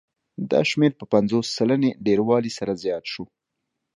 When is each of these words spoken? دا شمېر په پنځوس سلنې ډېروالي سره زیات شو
دا 0.51 0.61
شمېر 0.69 0.91
په 0.99 1.05
پنځوس 1.13 1.45
سلنې 1.57 1.91
ډېروالي 2.05 2.51
سره 2.59 2.71
زیات 2.83 3.03
شو 3.13 3.23